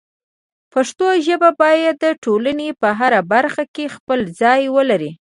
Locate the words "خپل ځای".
3.95-4.61